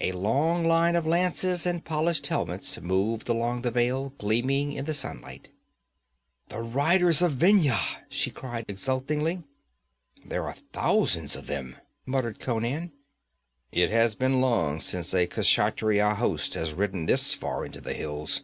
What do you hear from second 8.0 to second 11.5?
she cried exultingly. 'There are thousands of